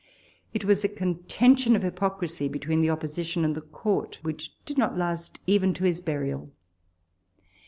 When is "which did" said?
4.23-4.75